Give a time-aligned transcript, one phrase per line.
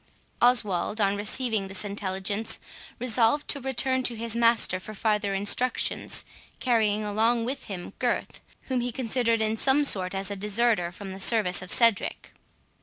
[0.41, 2.57] Oswald, on receiving this intelligence,
[2.97, 6.25] resolved to return to his master for farther instructions,
[6.59, 11.13] carrying along with him Gurth, whom he considered in some sort as a deserter from
[11.13, 12.33] the service of Cedric.